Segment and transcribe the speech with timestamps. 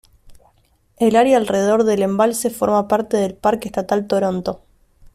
[0.97, 4.63] El área alrededor del embalse forma parte del parque estatal Toronto.